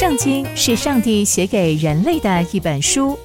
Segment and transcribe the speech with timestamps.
[0.00, 3.18] 圣经是上帝写给人类的一本书，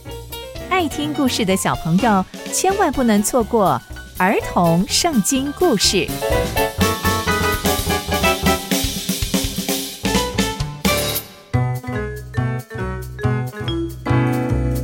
[0.70, 3.81] 爱听故事的小朋友千万不能错过
[4.17, 6.05] 儿童圣经故事。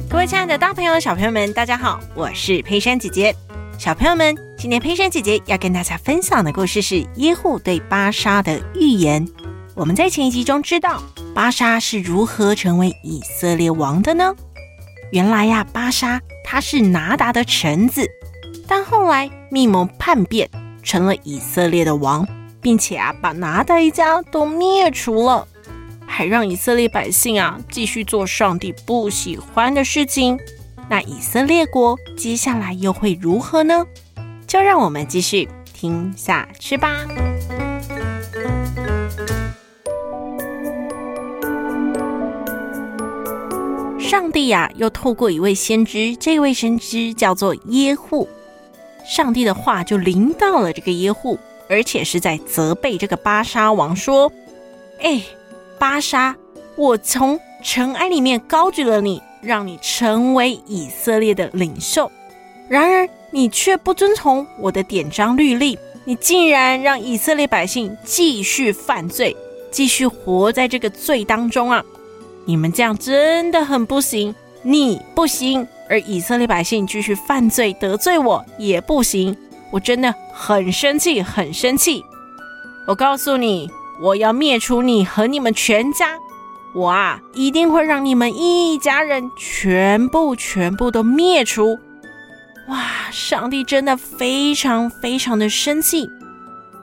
[0.09, 3.35] 各位亲爱的大朋友、小朋友们，大家好，我是佩珊姐姐。
[3.77, 9.27] 小朋友们，今天佩珊姐姐要跟大家分享的故事是耶户对巴沙的预言。
[9.75, 11.03] 我们在前一集中知道。
[11.33, 14.35] 巴沙是如何成为以色列王的呢？
[15.11, 18.05] 原来呀，巴沙他是拿达的臣子，
[18.67, 20.49] 但后来密谋叛变，
[20.83, 22.27] 成了以色列的王，
[22.61, 25.47] 并且啊，把拿达一家都灭除了，
[26.05, 30.37] 还让以色列百姓啊继续做上帝不喜欢的事情。
[30.89, 33.85] 那以色列国接下来又会如何呢？
[34.45, 37.05] 就让我们继续听下去吧。
[44.11, 48.27] 上帝呀、又透过一位先知，这位先知叫做耶户。
[49.05, 54.29] 上帝的话就临到了这个耶户，而且是在责备这个巴沙王说
[55.01, 55.23] ：“哎，
[55.79, 56.35] 巴沙，
[56.75, 62.11] 我从尘埃里面高举了你，让你成为以色列的领袖。
[62.67, 69.33] 然而你却不遵从我的典章律例，你竟然让以色列百姓继续犯罪，
[69.71, 71.81] 继续活在这个罪当中啊！”
[72.45, 74.33] 你们这样真的很不行，
[74.63, 79.35] 你不行，而以色列百姓继续犯罪得罪我也不行，
[79.71, 82.03] 我真的很生气，很生气。
[82.87, 83.69] 我告诉你，
[84.01, 86.17] 我要灭除你和你们全家，
[86.73, 91.77] 我啊一定会让你们一家人全部全部都灭除。
[92.67, 96.09] 哇，上帝真的非常非常的生气。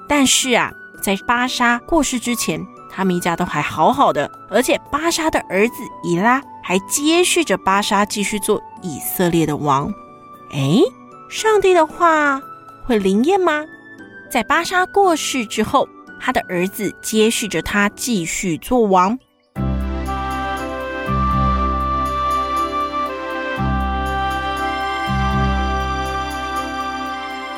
[0.09, 2.65] 但是啊，在巴沙过世之前。
[2.99, 9.89] 他们一家都还好好的，而且巴沙的儿子以拉还接续着巴沙继续做以色列的王。
[10.51, 10.83] 诶，
[11.31, 12.43] 上帝的话
[12.85, 13.65] 会灵验吗？
[14.29, 15.89] 在巴沙过世之后，
[16.21, 19.17] 他的儿子接续着他继续做王。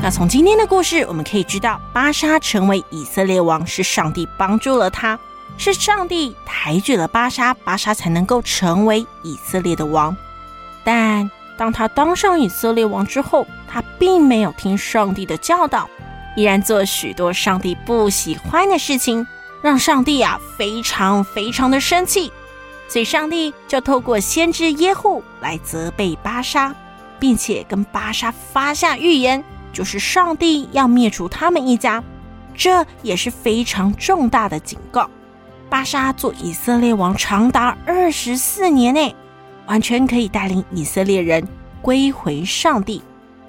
[0.03, 5.19] 那从今天的故事，我们可以知道，巴沙成为以色列王是上帝帮助了他。
[5.59, 10.17] 是上帝抬举了巴沙，巴沙才能够成为以色列的王。
[10.83, 15.89] 但当他当上以色列王之后，他并没有听上帝的教导，
[16.37, 19.27] 依然做许多上帝不喜欢的事情，
[19.61, 22.33] 让上帝啊非常非常的生气。
[22.89, 26.75] 所以上帝就透过先知耶户来责备巴沙，
[27.19, 32.03] 并且跟巴沙发下预言，就是上帝要灭除他们一家。
[32.57, 35.09] 这也是非常重大的警告。
[35.71, 39.15] 巴沙做以色列王长达二十四年内，
[39.69, 41.47] 完全可以带领以色列人
[41.81, 43.01] 归回上帝，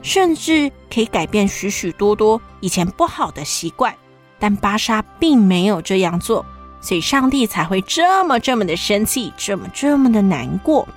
[0.04, 3.94] 甚至可以改变许许多多以前不好的习惯。
[4.38, 6.46] 但巴沙并没有这样做，
[6.80, 10.88] 所以上帝才会这么这么的生气，这么这么的难过。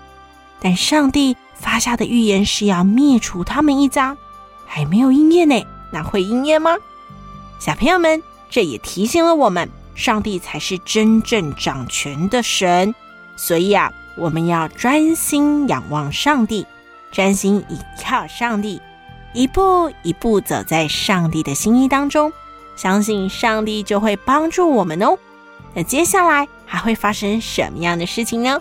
[0.60, 4.14] 但上帝发下的预言是要灭除他们一家，
[4.66, 6.76] 还没有应验呢，那会应验吗？
[7.58, 9.66] 小朋友们，这也提醒了我们。
[9.94, 12.94] 上帝才是真正掌权的神，
[13.36, 16.66] 所以啊，我们要专心仰望上帝，
[17.12, 18.80] 专心倚靠上帝，
[19.32, 22.32] 一步一步走在上帝的心意当中，
[22.76, 25.16] 相信上帝就会帮助我们哦。
[25.74, 28.60] 那接下来还会发生什么样的事情呢？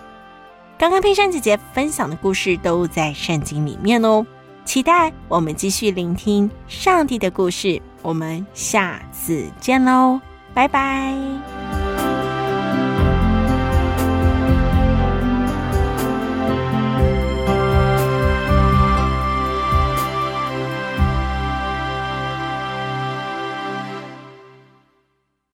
[0.78, 4.26] 刚刚佩珊姐姐分享的故事都在圣经里面哦，
[4.66, 7.82] 期待我们继续聆听上帝的故事。
[8.02, 10.20] 我们下次见喽！
[10.54, 11.63] 拜拜。